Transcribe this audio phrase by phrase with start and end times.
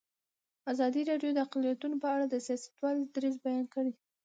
[0.71, 3.91] ازادي راډیو د اقلیتونه په اړه د سیاستوالو دریځ بیان کړی.